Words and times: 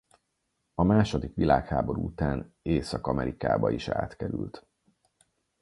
A 0.73 0.83
második 0.83 1.35
világháború 1.35 2.03
után 2.05 2.55
Észak-Amerikába 2.61 3.69
is 3.71 3.87
átkerült. 3.87 4.67